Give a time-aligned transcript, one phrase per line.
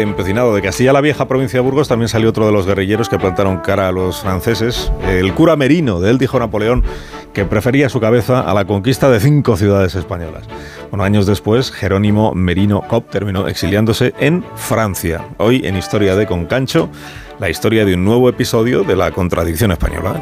[0.00, 3.18] Empecinado de Castilla la Vieja, provincia de Burgos, también salió otro de los guerrilleros que
[3.18, 6.00] plantaron cara a los franceses, el cura Merino.
[6.00, 6.82] De él dijo Napoleón
[7.34, 10.44] que prefería su cabeza a la conquista de cinco ciudades españolas.
[10.90, 15.22] Bueno, años después, Jerónimo Merino Cop terminó exiliándose en Francia.
[15.36, 16.88] Hoy, en Historia de Concancho,
[17.38, 20.18] la historia de un nuevo episodio de la contradicción española.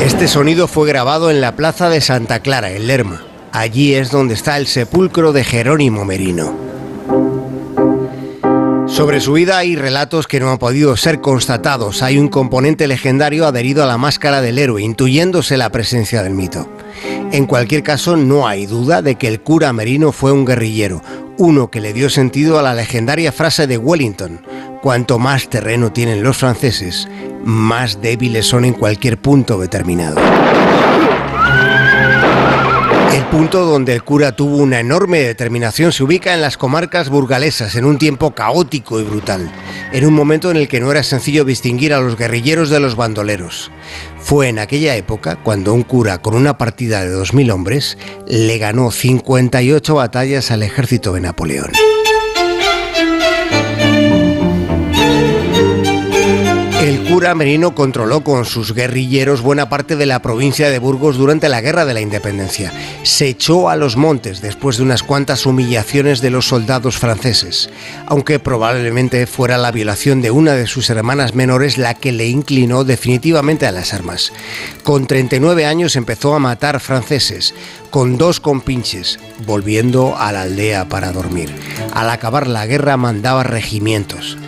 [0.00, 3.25] Este sonido fue grabado en la plaza de Santa Clara, en Lerma.
[3.56, 6.54] Allí es donde está el sepulcro de Jerónimo Merino.
[8.86, 12.02] Sobre su vida hay relatos que no han podido ser constatados.
[12.02, 16.68] Hay un componente legendario adherido a la máscara del héroe, intuyéndose la presencia del mito.
[17.32, 21.00] En cualquier caso, no hay duda de que el cura Merino fue un guerrillero,
[21.38, 24.42] uno que le dio sentido a la legendaria frase de Wellington,
[24.82, 27.08] cuanto más terreno tienen los franceses,
[27.42, 30.20] más débiles son en cualquier punto determinado.
[33.16, 37.74] El punto donde el cura tuvo una enorme determinación se ubica en las comarcas burgalesas,
[37.74, 39.50] en un tiempo caótico y brutal,
[39.90, 42.94] en un momento en el que no era sencillo distinguir a los guerrilleros de los
[42.94, 43.70] bandoleros.
[44.18, 47.96] Fue en aquella época cuando un cura con una partida de 2.000 hombres
[48.28, 51.72] le ganó 58 batallas al ejército de Napoleón.
[56.86, 61.48] El cura Merino controló con sus guerrilleros buena parte de la provincia de Burgos durante
[61.48, 62.72] la Guerra de la Independencia.
[63.02, 67.70] Se echó a los montes después de unas cuantas humillaciones de los soldados franceses,
[68.06, 72.84] aunque probablemente fuera la violación de una de sus hermanas menores la que le inclinó
[72.84, 74.32] definitivamente a las armas.
[74.84, 77.52] Con 39 años empezó a matar franceses,
[77.90, 81.52] con dos compinches, volviendo a la aldea para dormir.
[81.94, 84.38] Al acabar la guerra mandaba regimientos.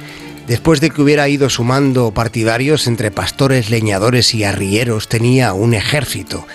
[0.48, 6.46] Después de que hubiera ido sumando partidarios entre pastores, leñadores y arrieros, tenía un ejército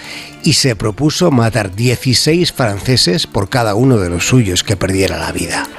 [0.43, 5.31] y se propuso matar 16 franceses por cada uno de los suyos que perdiera la
[5.31, 5.69] vida.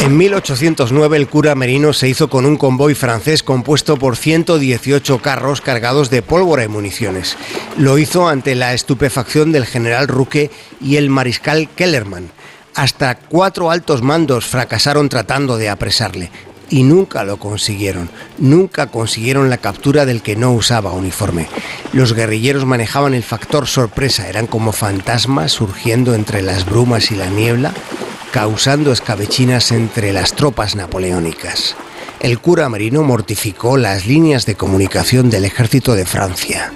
[0.00, 5.62] En 1809 el cura Merino se hizo con un convoy francés compuesto por 118 carros
[5.62, 7.38] cargados de pólvora y municiones.
[7.78, 10.50] Lo hizo ante la estupefacción del general Ruque
[10.82, 12.30] y el mariscal Kellerman
[12.74, 16.30] hasta cuatro altos mandos fracasaron tratando de apresarle
[16.72, 18.08] y nunca lo consiguieron.
[18.38, 21.48] Nunca consiguieron la captura del que no usaba uniforme.
[21.92, 27.28] Los guerrilleros manejaban el factor sorpresa, eran como fantasmas surgiendo entre las brumas y la
[27.28, 27.74] niebla,
[28.32, 31.76] causando escabechinas entre las tropas napoleónicas.
[32.20, 36.72] El cura marino mortificó las líneas de comunicación del ejército de Francia.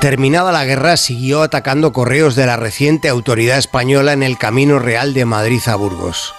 [0.00, 5.12] Terminada la guerra, siguió atacando correos de la reciente autoridad española en el Camino Real
[5.12, 6.34] de Madrid a Burgos.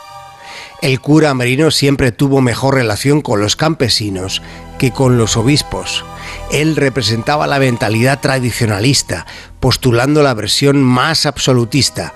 [0.82, 4.42] El cura Merino siempre tuvo mejor relación con los campesinos
[4.78, 6.06] que con los obispos.
[6.54, 9.26] Él representaba la mentalidad tradicionalista,
[9.60, 12.14] postulando la versión más absolutista,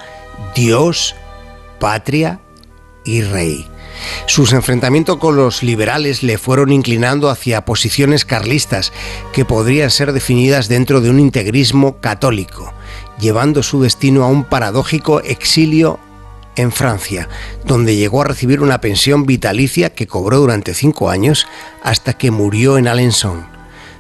[0.56, 1.14] Dios,
[1.78, 2.40] patria
[3.04, 3.68] y rey.
[4.26, 8.92] Sus enfrentamientos con los liberales le fueron inclinando hacia posiciones carlistas
[9.32, 12.74] que podrían ser definidas dentro de un integrismo católico,
[13.20, 16.00] llevando su destino a un paradójico exilio
[16.56, 17.30] en Francia,
[17.66, 21.48] donde llegó a recibir una pensión vitalicia que cobró durante cinco años
[21.82, 23.46] hasta que murió en Alençon.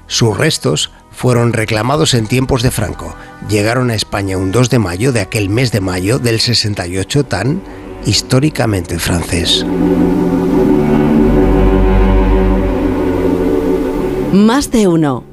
[0.08, 3.16] Sus restos fueron reclamados en tiempos de Franco.
[3.50, 7.62] Llegaron a España un 2 de mayo de aquel mes de mayo del 68 tan
[8.06, 9.66] históricamente francés.
[14.34, 15.24] Más de uno.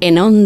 [0.00, 0.18] En